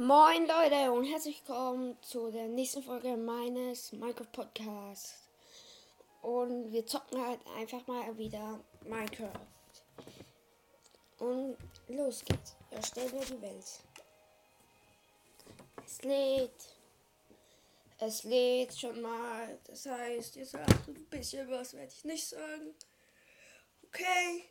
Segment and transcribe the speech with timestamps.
[0.00, 5.28] Moin Leute und herzlich willkommen zu der nächsten Folge meines Minecraft Podcasts.
[6.22, 9.40] Und wir zocken halt einfach mal wieder Minecraft.
[11.18, 11.56] Und
[11.88, 12.54] los geht's.
[12.70, 13.64] Erstellen wir die Welt.
[15.84, 16.76] Es lädt.
[17.98, 19.58] Es lädt schon mal.
[19.64, 22.72] Das heißt, ihr sagt ein bisschen was, werde ich nicht sagen.
[23.88, 24.44] Okay.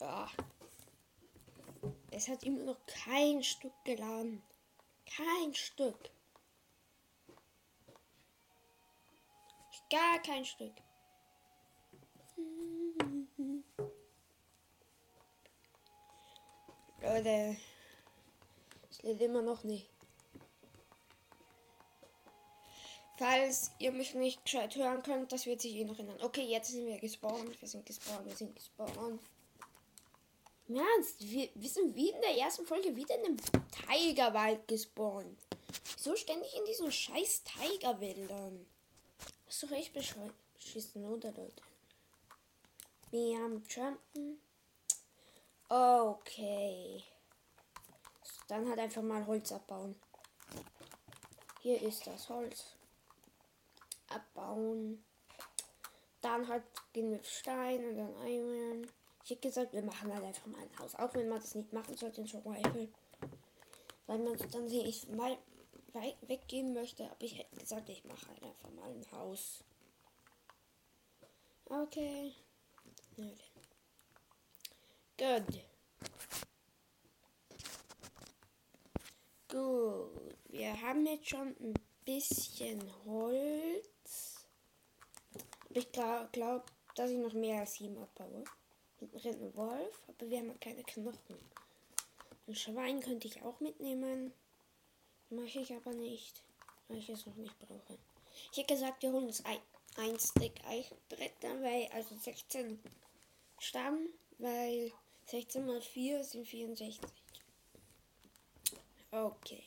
[0.00, 0.28] Ja.
[2.16, 4.42] Es hat immer noch kein Stück geladen.
[5.04, 6.10] Kein Stück.
[9.90, 10.72] Gar kein Stück.
[17.02, 17.58] Leute,
[18.90, 19.90] es lädt immer noch nicht.
[23.18, 26.22] Falls ihr mich nicht gescheit hören könnt, das wird sich eh noch ändern.
[26.22, 27.60] Okay, jetzt sind wir gespawnt.
[27.60, 29.20] Wir sind gespawnt, wir sind gespawnt.
[30.68, 33.36] Im Ernst, wir, wir sind wie in der ersten Folge wieder in einem
[33.86, 35.38] Tigerwald gespawnt.
[35.96, 38.66] So ständig in diesen scheiß Tigerwäldern.
[39.48, 41.62] Ist doch echt beschissen, oder Leute?
[43.10, 44.40] Wir haben Jumpen.
[45.68, 47.04] Okay.
[48.48, 49.94] Dann halt einfach mal Holz abbauen.
[51.60, 52.64] Hier ist das Holz.
[54.08, 55.04] Abbauen.
[56.20, 58.86] Dann halt gehen wir Stein und dann Iron.
[59.26, 60.94] Ich hätte gesagt, wir machen halt einfach mal ein Haus.
[60.94, 62.88] Auch wenn man das nicht machen sollte in Survival.
[64.06, 65.36] Weil man dann sehe ich mal
[66.28, 69.64] weggehen möchte, habe ich gesagt, ich mache halt einfach mal ein Haus.
[71.64, 72.34] Okay.
[75.18, 75.64] Gut.
[79.48, 80.34] Gut.
[80.50, 84.46] Wir haben jetzt schon ein bisschen Holz.
[85.70, 88.44] Ich glaube, glaub, dass ich noch mehr als sieben abbaue.
[88.98, 91.36] Hinten rennt ein Wolf, aber wir haben keine Knochen.
[92.46, 94.32] Ein Schwein könnte ich auch mitnehmen.
[95.30, 96.42] Mache ich aber nicht,
[96.88, 97.98] weil ich es noch nicht brauche.
[98.52, 99.58] Ich hätte gesagt, wir holen uns ein,
[99.96, 102.78] ein Stick Eichbretter, weil, also 16
[103.58, 104.08] Stamm,
[104.38, 104.92] weil
[105.26, 107.00] 16 mal 4 sind 64.
[109.10, 109.64] Okay.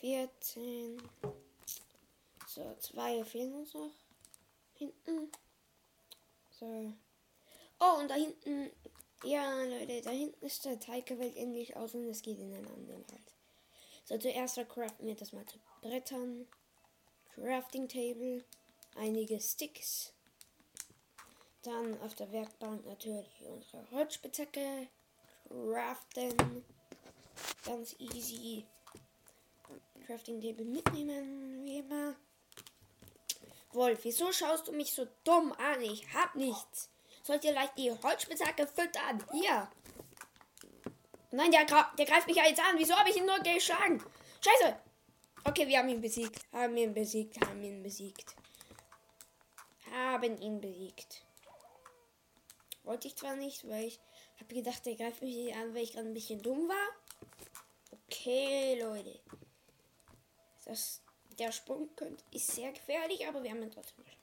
[0.00, 1.02] 14.
[2.46, 3.90] So, zwei fehlen uns noch.
[4.74, 5.30] Hinten.
[6.58, 6.92] So.
[7.80, 8.70] Oh, und da hinten.
[9.24, 13.08] Ja, Leute, da hinten ist der Teigewelt endlich aus und es geht in einen anderen
[13.08, 13.34] Wald.
[14.04, 16.46] So, zuerst craften wir das mal zu Brettern.
[17.34, 18.44] Crafting Table.
[18.96, 20.12] Einige Sticks.
[21.62, 24.88] Dann auf der Werkbank natürlich unsere Holzspitzhacke.
[25.48, 26.64] Craften.
[27.64, 28.64] Ganz easy.
[30.06, 32.16] Crafting Table mitnehmen, wie immer.
[33.72, 35.82] Wolf, wieso schaust du mich so dumm an?
[35.82, 36.90] Ich hab nichts.
[37.22, 39.24] Sollt ihr leicht die Holzspitzhacke füttern?
[39.32, 39.68] Hier.
[41.30, 42.78] Nein, der, der greift mich ja jetzt an.
[42.78, 44.02] Wieso habe ich ihn nur geschlagen?
[44.40, 44.76] Scheiße.
[45.44, 46.40] Okay, wir haben ihn besiegt.
[46.52, 47.38] Haben ihn besiegt.
[47.44, 48.34] Haben ihn besiegt.
[49.92, 51.22] Haben ihn besiegt.
[52.84, 54.00] Wollte ich zwar nicht, weil ich
[54.40, 56.88] habe gedacht, der greift mich an, weil ich gerade ein bisschen dumm war.
[58.06, 59.20] Okay, Leute.
[60.64, 61.02] Das
[61.38, 64.18] der Sprung könnte, ist sehr gefährlich, aber wir haben ihn trotzdem geschafft.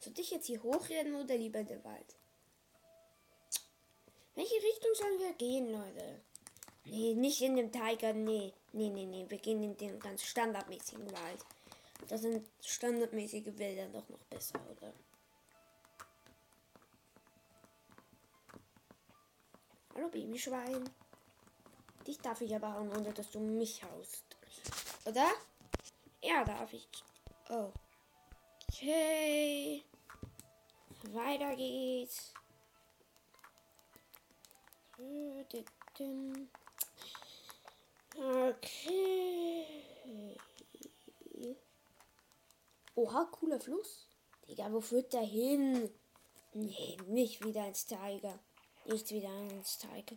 [0.00, 2.16] Sollte ich jetzt hier hochrennen oder lieber in den Wald?
[4.34, 6.20] Welche Richtung sollen wir gehen, Leute?
[6.84, 8.52] Nee, nicht in den Tiger, nee.
[8.72, 9.24] Nee, nee, nee.
[9.28, 11.40] Wir gehen in den ganz standardmäßigen Wald.
[12.08, 14.92] Da sind standardmäßige Wälder doch noch besser, oder?
[19.94, 20.90] Hallo Babyschwein.
[22.06, 24.24] Dich darf ich aber hauen, ohne dass du mich haust.
[25.06, 25.30] Oder?
[26.24, 26.88] Ja, darf ich.
[28.68, 29.84] Okay.
[31.12, 32.32] Weiter geht's.
[38.16, 39.66] Okay.
[42.94, 44.08] Oha, cooler Fluss.
[44.48, 45.90] Digga, wo führt der hin?
[46.54, 48.38] Nee, nicht wieder ins Tiger.
[48.86, 50.16] Nicht wieder ins Tiger.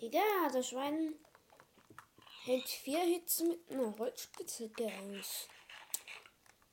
[0.00, 1.14] Digga, das Schwein
[2.44, 5.48] hält vier Hits mit einer Holzspitze aus.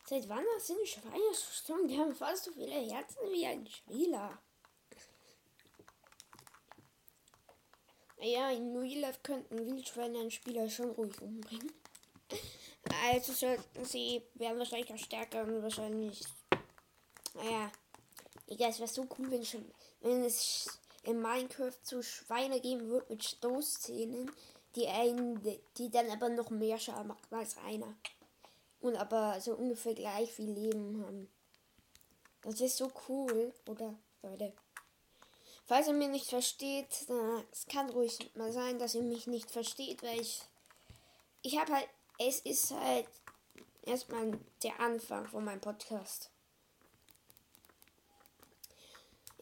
[0.05, 1.87] Seit wann sind Schweine so strong?
[1.87, 4.41] Die haben fast so viele Herzen wie ein Spieler.
[8.19, 11.71] Ja, in Real Life könnten Wildschweine einen Spieler schon ruhig umbringen.
[13.05, 16.21] Also sollten sie, werden wahrscheinlich auch stärker und wahrscheinlich.
[17.33, 17.71] Naja.
[18.47, 19.71] Egal, es wäre so cool, wenn, schon,
[20.01, 20.67] wenn es
[21.03, 24.31] in Minecraft so Schweine geben würde mit Stoßzähnen,
[24.75, 25.41] die, einen,
[25.77, 27.95] die dann aber noch mehr Schaden machen als einer.
[28.79, 31.29] Und aber so ungefähr gleich viel Leben haben.
[32.41, 33.95] Das ist so cool, oder?
[34.21, 34.53] Leute.
[35.65, 36.87] Falls ihr mich nicht versteht,
[37.51, 40.41] es kann ruhig mal sein, dass ihr mich nicht versteht, weil ich.
[41.41, 41.87] Ich habe halt.
[42.19, 43.07] Es ist halt
[43.85, 46.29] erstmal der Anfang von meinem Podcast.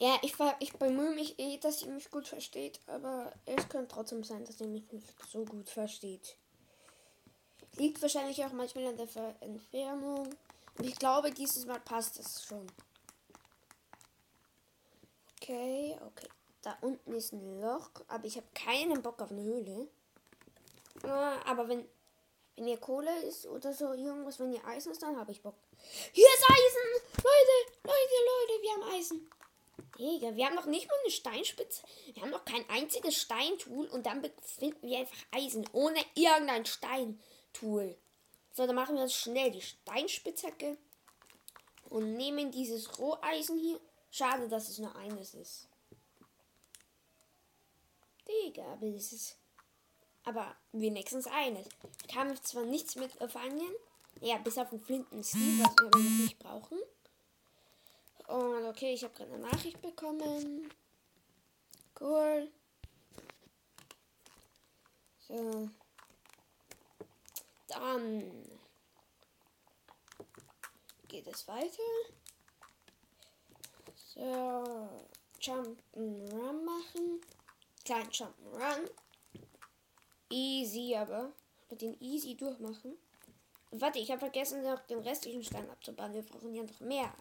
[0.01, 4.23] Ja, ich, ich bemühe mich eh, dass ihr mich gut versteht, aber es könnte trotzdem
[4.23, 6.37] sein, dass ihr mich nicht so gut versteht.
[7.75, 10.35] Liegt wahrscheinlich auch manchmal an der Entfernung.
[10.79, 12.65] Und ich glaube, dieses Mal passt es schon.
[15.39, 16.29] Okay, okay.
[16.63, 19.87] Da unten ist ein Loch, aber ich habe keinen Bock auf eine Höhle.
[21.03, 21.87] Aber wenn,
[22.55, 25.57] wenn ihr Kohle ist oder so irgendwas, wenn ihr Eisen ist, dann habe ich Bock.
[26.11, 27.03] Hier ist Eisen!
[27.17, 29.29] Leute, Leute, Leute, wir haben Eisen.
[29.97, 31.83] Digga, wir haben noch nicht mal eine Steinspitze.
[32.13, 37.97] Wir haben noch kein einziges Steintool und dann finden wir einfach Eisen ohne irgendein Steintool.
[38.53, 40.77] So, dann machen wir uns schnell die Steinspitzhacke
[41.89, 43.79] und nehmen dieses Roheisen hier.
[44.09, 45.67] Schade, dass es nur eines ist.
[48.27, 49.37] Digga, aber das ist.
[50.23, 51.67] Aber wenigstens eines.
[52.01, 53.71] Ich kann zwar nichts mit fangen.
[54.19, 56.77] Ja, bis auf den Flinten-Stil, was wir aber noch nicht brauchen.
[58.31, 60.69] Und okay, ich habe gerade eine Nachricht bekommen.
[61.99, 62.49] Cool.
[65.27, 65.69] So.
[67.67, 68.49] Dann
[71.09, 71.83] geht es weiter.
[73.95, 74.89] So.
[75.41, 77.21] Jump'n'Run machen.
[77.83, 78.89] Klein Jump'n'Run.
[80.29, 81.33] Easy aber.
[81.69, 82.97] Mit den easy durchmachen.
[83.71, 86.13] Warte, ich habe vergessen, noch den restlichen Stein abzubauen.
[86.13, 87.13] Wir brauchen ja noch mehr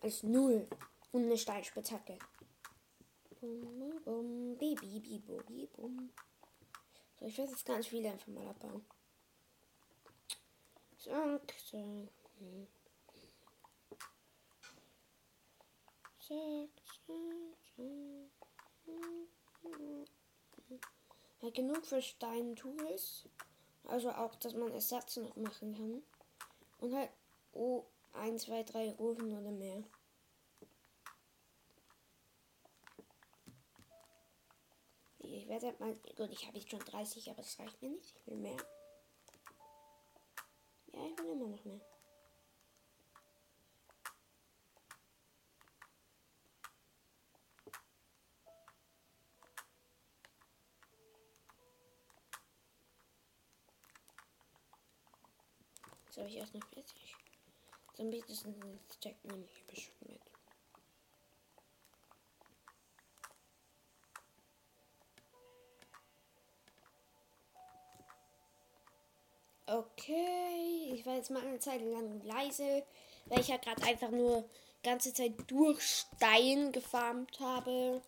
[0.00, 0.68] als null
[1.12, 2.18] und eine Steinspitzhacke.
[3.40, 6.10] Bum, bum, bibi, bum.
[7.18, 8.84] So, ich werde jetzt ganz viele einfach mal abbauen.
[10.98, 12.08] So, so.
[21.40, 23.28] Ja, genug für Steintools.
[23.84, 26.02] Also auch, dass man Ersatz noch machen kann.
[26.80, 27.10] Und halt,
[27.52, 29.84] oh, 1, 2, 3 rufen oder mehr.
[35.18, 35.94] Ich werde mal.
[36.16, 38.16] Gut, ich habe jetzt schon 30, aber das reicht mir nicht.
[38.16, 38.56] Ich will mehr.
[40.92, 41.80] Ja, ich will immer noch mehr.
[56.06, 57.16] Jetzt habe ich erst noch 40.
[57.98, 60.20] Dann bietet ein Stack nämlich bestimmt mit.
[69.66, 72.84] Okay, ich war jetzt mal eine Zeit lang leise,
[73.26, 74.48] weil ich ja gerade einfach nur
[74.82, 78.00] ganze Zeit durch Stein gefarmt habe.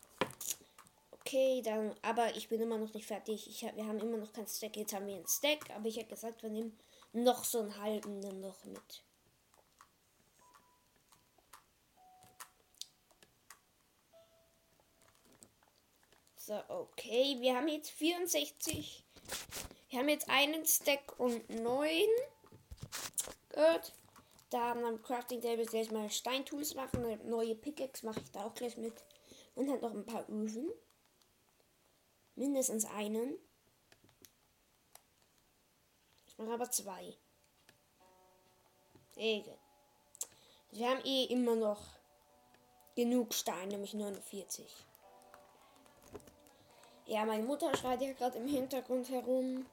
[1.11, 3.47] Okay, dann, aber ich bin immer noch nicht fertig.
[3.49, 4.77] Ich wir haben immer noch kein Stack.
[4.77, 6.79] Jetzt haben wir ein Stack, aber ich hätte gesagt, wir nehmen
[7.13, 9.03] noch so einen halben dann noch mit.
[16.51, 17.37] So, okay.
[17.39, 19.05] Wir haben jetzt 64.
[19.89, 22.09] Wir haben jetzt einen Stack und neun.
[23.51, 23.93] Gut.
[24.51, 27.05] Dann am Crafting Table gleich mal Steintools machen.
[27.05, 28.95] Eine neue Pickaxe mache ich da auch gleich mit.
[29.55, 30.69] Und halt noch ein paar Öfen.
[32.35, 33.39] Mindestens einen.
[36.27, 37.17] Ich mache aber zwei.
[39.15, 39.57] Egal.
[40.73, 41.81] Wir haben eh immer noch
[42.97, 44.67] genug Stein, nämlich 49.
[47.11, 49.67] Ja, meine Mutter schreit ja gerade im Hintergrund herum.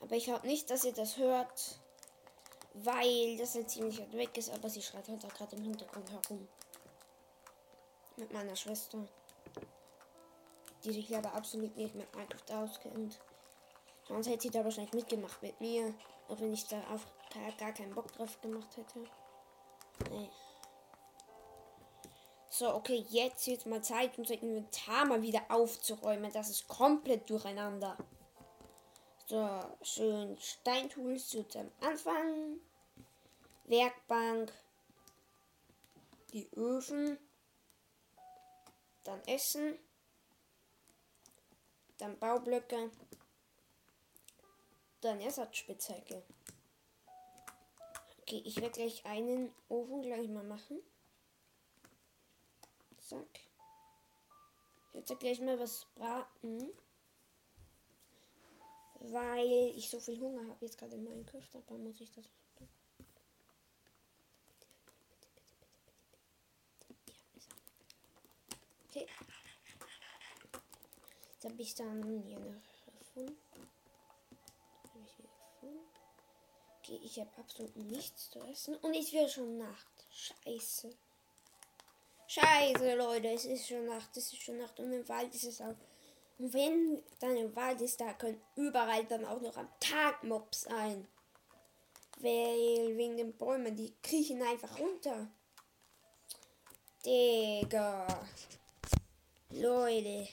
[0.00, 1.78] Aber ich glaube nicht, dass ihr das hört,
[2.74, 4.50] weil das halt ziemlich weit weg ist.
[4.50, 6.48] Aber sie schreit halt gerade im Hintergrund herum.
[8.16, 8.98] Mit meiner Schwester.
[10.82, 13.20] Die sich aber absolut nicht mit Minecraft auskennt.
[14.08, 15.94] Sonst hätte sie da wahrscheinlich mitgemacht mit mir.
[16.28, 17.06] Auch wenn ich da auf
[17.56, 19.04] gar keinen Bock drauf gemacht hätte.
[20.10, 20.28] Nee.
[22.58, 26.32] So, okay, jetzt wird mal Zeit, unser Inventar mal wieder aufzuräumen.
[26.32, 27.96] Das ist komplett durcheinander.
[29.26, 32.58] So, schön Steintools zu zum Anfang.
[33.66, 34.52] Werkbank.
[36.32, 37.16] Die Öfen.
[39.04, 39.78] Dann Essen.
[41.98, 42.90] Dann Baublöcke.
[45.00, 46.24] Dann Ersatzspitzhacke.
[48.22, 50.82] Okay, ich werde gleich einen Ofen gleich mal machen.
[53.08, 53.40] Zack.
[54.92, 56.70] Ich werde gleich mal was braten.
[59.00, 62.26] Weil ich so viel Hunger habe jetzt gerade in Minecraft, aber muss ich das
[62.58, 62.68] tun.
[68.88, 69.06] Okay.
[71.32, 72.60] Jetzt habe ich dann hier noch
[72.98, 73.38] gefunden.
[74.92, 75.24] Habe ich.
[76.80, 78.76] Okay, ich habe absolut nichts zu essen.
[78.76, 80.06] Und es wird schon Nacht.
[80.10, 80.90] Scheiße.
[82.30, 85.62] Scheiße, Leute, es ist schon Nacht, es ist schon Nacht und im Wald ist es
[85.62, 85.74] auch.
[86.36, 90.60] Und wenn dann im Wald ist, da können überall dann auch noch am Tag Mobs
[90.62, 91.08] sein.
[92.18, 95.26] Weil wegen den Bäumen, die kriechen einfach runter.
[97.06, 98.06] Digga.
[99.50, 100.28] Leute.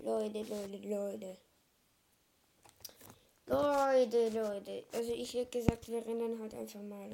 [0.00, 1.36] Leute, Leute, Leute.
[3.46, 4.84] Leute, Leute.
[4.92, 7.10] Also ich hätte gesagt, wir rennen halt einfach mal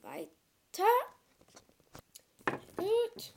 [0.00, 0.28] weiter.
[2.76, 3.32] Gut.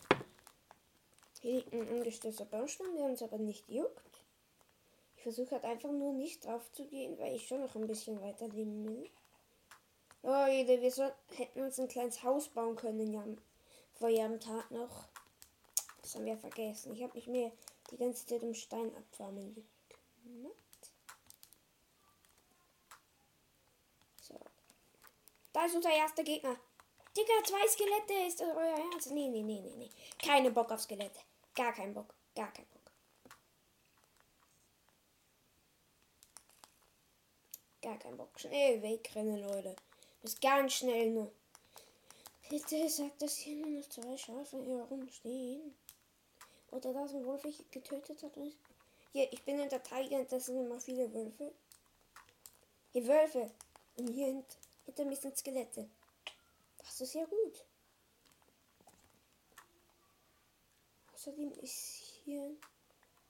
[1.51, 4.23] Liegt ein ungestürzter Baumstamm, der uns aber nicht juckt.
[5.17, 8.21] Ich versuche halt einfach nur nicht drauf zu gehen, weil ich schon noch ein bisschen
[8.21, 9.09] weiter leben will.
[10.23, 13.25] Leute, wir soll, hätten uns ein kleines Haus bauen können ja,
[13.95, 15.09] vor jedem Tag noch.
[16.01, 16.95] Das haben wir vergessen.
[16.95, 17.51] Ich habe mich mehr
[17.91, 20.55] die ganze Zeit um Stein abfarmen gekümmert.
[24.21, 24.39] So.
[25.51, 26.55] Da ist unser erster Gegner.
[27.17, 29.11] Digga, zwei Skelette, ist das euer Ernst?
[29.11, 29.89] Nee, nee, nee, nee, nee.
[30.17, 31.19] Keine Bock auf Skelette.
[31.55, 32.13] Gar kein Bock.
[32.35, 32.91] Gar kein Bock.
[37.81, 38.39] Gar kein Bock.
[38.39, 39.75] Schnell wegrennen, Leute.
[40.21, 41.31] Muss ganz schnell nur.
[42.49, 45.75] Bitte sagt, dass hier nur noch zwei Schafe hier rumstehen.
[46.71, 48.33] Oder dass ein Wolf ich getötet hat.
[49.13, 51.51] Hier, ich bin in der Tiger das sind immer viele Wölfe.
[52.93, 53.51] Hier Wölfe.
[53.97, 55.89] Und hier hint, hinter mir sind Skelette.
[56.77, 57.65] Das ist ja gut.
[61.21, 62.57] Außerdem ist hier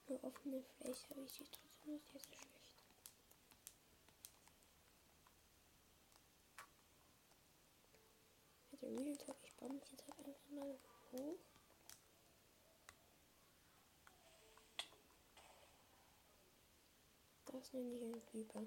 [0.07, 2.71] eine offene Fläche, aber ich sehe trotzdem noch sehr, sehr schlecht.
[8.81, 10.79] Der Real Talk, ich baue mich jetzt halt einfach mal
[11.11, 11.37] hoch.
[17.47, 18.65] Das nenne ich ein Creeper.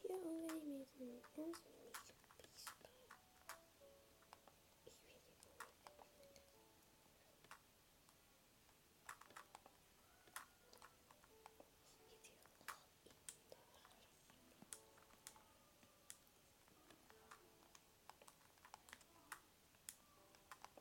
[0.00, 1.52] Hier werde ich mir jetzt einen ganz mini
[2.38, 2.98] Piece bauen.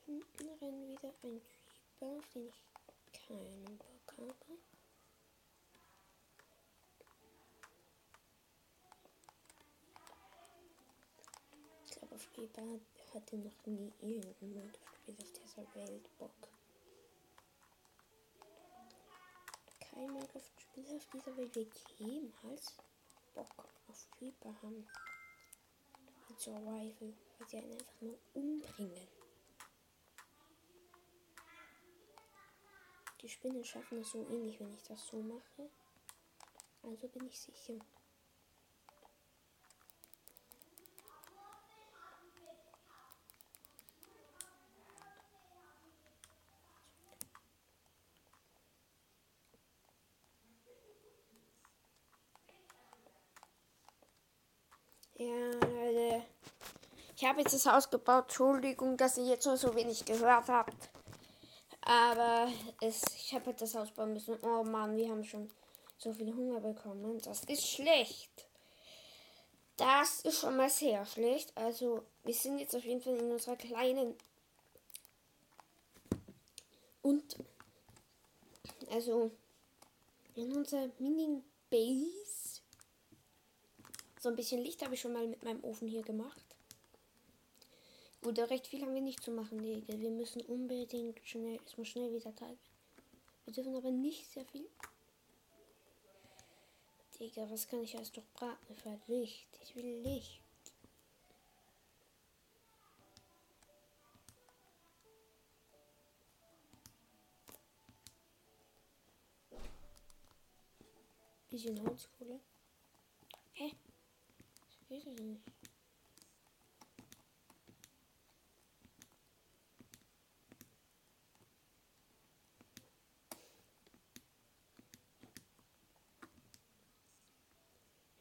[0.10, 1.42] Ich werde Rennt wieder ein
[2.00, 4.58] Creeper, auf den ich keinen Bock habe.
[11.86, 16.32] Ich glaube, auf Creeper hat- hatte noch nie irgendjemand auf dieser Welt Bock.
[19.80, 22.74] Kein Minecraft-Spieler auf dieser Welt wird jemals
[23.36, 24.88] Bock auf Creeper haben.
[26.30, 29.17] Mit Survival, weil sie einen einfach nur umbringen.
[33.22, 35.70] Die Spinnen schaffen es so ähnlich, wenn ich das so mache.
[36.84, 37.74] Also bin ich sicher.
[55.16, 56.24] Ja, Leute.
[57.16, 58.26] Ich habe jetzt das Haus gebaut.
[58.26, 60.92] Entschuldigung, dass ihr jetzt nur so wenig gehört habt.
[61.88, 62.52] Aber
[62.82, 64.38] es, ich habe halt das Haus bauen müssen.
[64.42, 65.50] Oh Mann, wir haben schon
[65.98, 67.18] so viel Hunger bekommen.
[67.22, 68.46] Das ist schlecht.
[69.78, 71.56] Das ist schon mal sehr schlecht.
[71.56, 74.16] Also, wir sind jetzt auf jeden Fall in unserer kleinen.
[77.04, 77.38] Und.
[78.92, 79.32] Also.
[80.36, 82.62] In unserer Mini-Base.
[84.20, 86.47] So ein bisschen Licht habe ich schon mal mit meinem Ofen hier gemacht.
[88.22, 89.98] Gut, recht viel haben wir nicht zu machen, Digga.
[90.00, 92.78] Wir müssen unbedingt schnell, es muss schnell wieder Tag werden.
[93.46, 94.68] Wir dürfen aber nicht sehr viel.
[97.20, 99.48] Digga, was kann ich alles doch braten für Licht?
[99.64, 100.42] Ich will Licht.
[111.50, 112.40] Bisschen Holzkohle.
[113.54, 113.72] Hä?
[114.60, 115.42] Das geht doch nicht.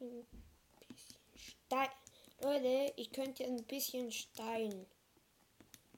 [0.07, 0.25] Ein
[0.87, 1.89] bisschen Stein.
[2.41, 4.87] Leute, ich könnte ein bisschen Stein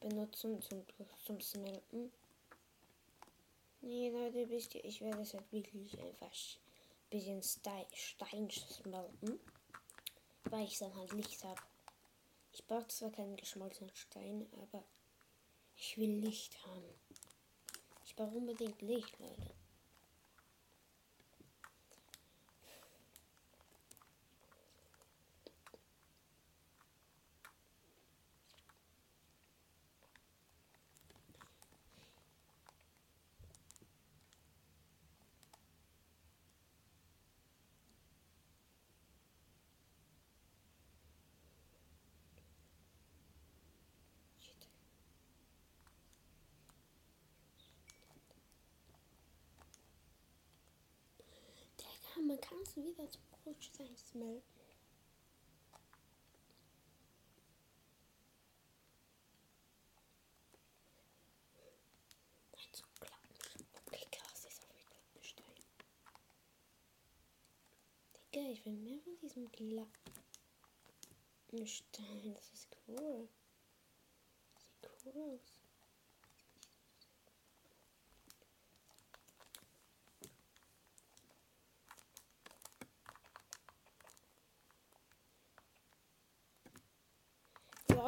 [0.01, 0.85] benutzen zum,
[1.27, 2.11] zum Smelten.
[3.83, 9.39] Nee, Leute, wisst ihr, ich werde es halt wirklich einfach ein bisschen Stein, Stein smelten.
[10.45, 11.61] Weil ich dann halt Licht habe.
[12.53, 14.83] Ich brauche zwar keinen geschmolzenen Stein, aber
[15.77, 16.95] ich will Licht haben.
[18.07, 19.55] Ich brauche unbedingt Licht, Leute.
[51.79, 54.43] Digga, man kann es wieder zum Brotstein smelten.
[62.53, 63.35] Nein, so glatten.
[63.87, 65.65] Okay, krass, ist wieder glatten Stein.
[68.35, 69.89] Digga, ich will mehr von diesem glatten.
[71.51, 71.63] Das
[72.53, 73.29] ist cool.
[74.59, 75.58] Sieht cool aus.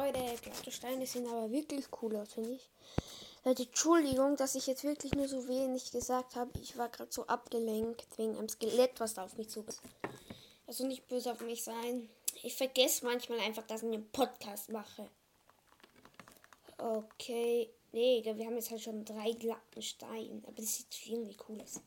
[0.01, 2.67] Leute, glatte Steine sehen aber wirklich cool aus, finde ich.
[3.43, 6.51] Leute, Entschuldigung, dass ich jetzt wirklich nur so wenig gesagt habe.
[6.59, 9.67] Ich war gerade so abgelenkt wegen einem Skelett, was da auf mich zog.
[10.65, 12.09] Also nicht böse auf mich sein.
[12.41, 15.07] Ich vergesse manchmal einfach, dass ich einen Podcast mache.
[16.79, 17.69] Okay.
[17.91, 20.41] Nee, wir haben jetzt halt schon drei glatten Steine.
[20.47, 21.79] Aber das sieht irgendwie cool aus.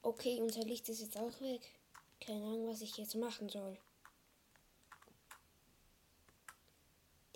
[0.00, 1.60] Okay, unser Licht ist jetzt auch weg.
[2.18, 3.76] Keine Ahnung, was ich jetzt machen soll.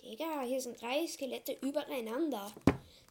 [0.01, 2.53] Digga, hier sind drei Skelette übereinander.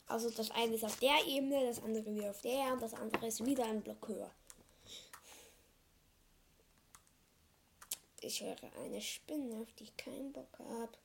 [0.06, 3.26] Also das eine ist auf der Ebene, das andere wieder auf der und das andere
[3.26, 4.30] ist wieder ein Block höher.
[8.20, 10.96] Ich höre eine Spinne, auf die ich keinen Bock habe.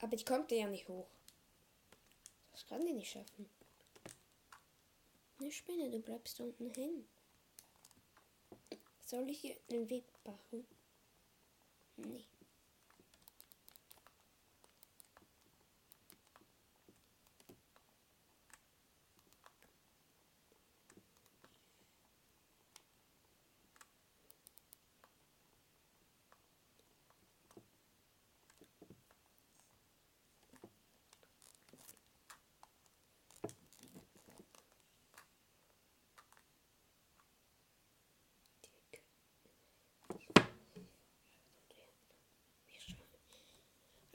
[0.00, 1.08] Aber die kommt ja nicht hoch.
[2.52, 3.48] Das kann die nicht schaffen.
[5.40, 7.08] Eine Spinne, du bleibst unten hängen.
[9.04, 10.66] Soll ich hier einen Weg machen?
[11.96, 12.24] Nee.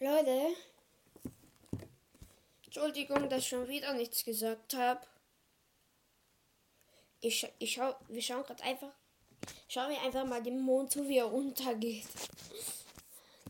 [0.03, 0.53] Leute,
[2.65, 4.99] Entschuldigung, dass ich schon wieder nichts gesagt habe.
[7.21, 8.91] Ich, ich schau, wir schauen gerade einfach.
[9.69, 12.05] Schauen wir einfach mal den Mond zu, wie er untergeht.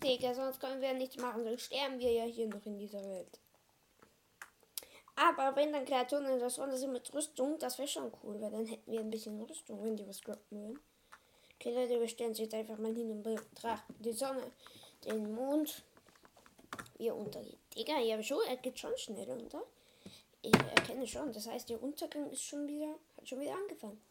[0.04, 3.40] Digga, sonst können wir nichts machen, sonst sterben wir ja hier noch in dieser Welt.
[5.16, 8.52] Aber wenn dann Kreaturen in der Sonne sind mit Rüstung, das wäre schon cool, weil
[8.52, 10.80] dann hätten wir ein bisschen Rüstung, wenn die was droppen würden.
[11.56, 14.52] Okay, Leute, wir stellen sich jetzt einfach mal hin und betrachten die Sonne,
[15.04, 15.84] den Mond
[17.08, 17.60] er untergeht.
[17.76, 19.64] Digga, ja schon, er geht schon schnell unter.
[20.42, 24.02] Ich erkenne schon, das heißt, der Untergang ist schon wieder, hat schon wieder angefangen.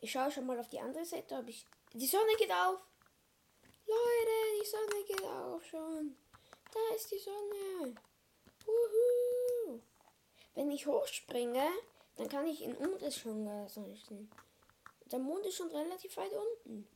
[0.00, 1.64] Ich schaue schon mal auf die andere Seite, ob ich.
[1.92, 2.80] Die Sonne geht auf!
[3.86, 6.16] Leute, die Sonne geht auf schon.
[6.72, 7.94] Da ist die Sonne.
[8.64, 9.80] Wuhu.
[10.54, 11.68] Wenn ich hochspringe,
[12.16, 14.30] dann kann ich in Umriss schon leuchten.
[15.06, 16.88] Der Mond ist schon relativ weit unten.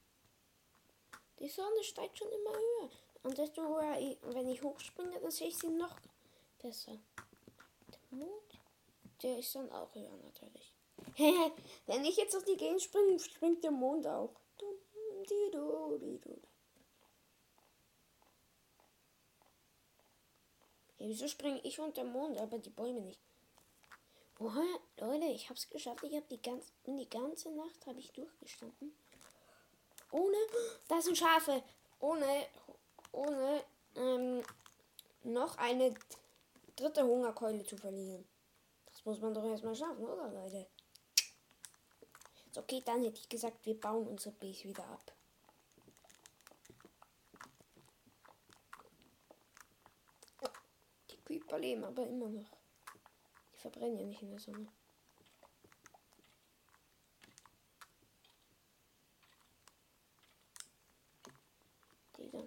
[1.39, 2.91] Die Sonne steigt schon immer höher.
[3.27, 5.97] Und desto höher, ich, wenn ich hochspringe, dann sehe ich sie noch
[6.63, 6.93] besser.
[6.93, 8.61] Der Mond,
[9.21, 10.73] der ist dann auch höher natürlich.
[11.87, 14.31] wenn ich jetzt auf die Gegend springe, springt der Mond auch.
[20.99, 23.21] Ja, wieso springe ich und der Mond, aber die Bäume nicht?
[24.39, 24.63] Oha,
[24.99, 26.05] Leute, ich hab's geschafft.
[26.05, 28.97] Ich habe die ganze, die ganze Nacht habe ich durchgestanden.
[30.13, 30.37] Ohne,
[30.87, 31.65] das sind Schafe.
[31.99, 32.47] Ohne
[33.17, 34.43] ohne ähm,
[35.25, 35.95] noch eine
[36.77, 38.27] dritte Hungerkeule zu verlieren.
[38.87, 40.67] Das muss man doch erstmal schaffen, oder Leute?
[42.57, 45.13] Okay, dann hätte ich gesagt, wir bauen unsere Base wieder ab.
[51.11, 52.51] Die Creeper leben aber immer noch.
[53.53, 54.69] Die verbrennen ja nicht in der Sonne.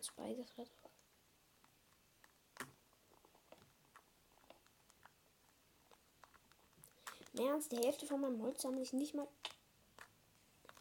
[0.03, 0.91] Spiders gerade drauf.
[7.33, 9.27] Mehr als die Hälfte von meinem Holz sammle ich nicht mal.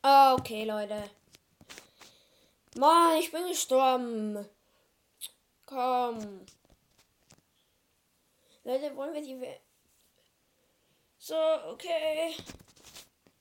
[0.02, 1.10] Ah, okay, Leute.
[2.76, 4.48] Mann, ich bin gestorben.
[5.66, 6.46] Komm.
[8.64, 9.40] Leute, wollen wir die.
[9.40, 9.60] We
[11.18, 12.34] so, okay.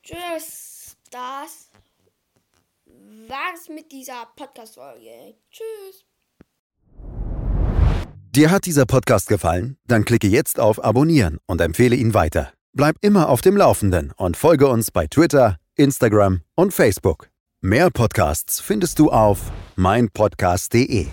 [0.04, 0.98] Tschüss.
[1.10, 1.67] Das
[3.30, 5.36] war's mit dieser Podcast-Folge.
[5.52, 6.06] Tschüss.
[8.36, 9.78] Dir hat dieser Podcast gefallen?
[9.88, 12.54] Dann klicke jetzt auf Abonnieren und empfehle ihn weiter.
[12.74, 17.30] Bleib immer auf dem Laufenden und folge uns bei Twitter, Instagram und Facebook.
[17.62, 21.08] Mehr Podcasts findest du auf meinpodcast.de.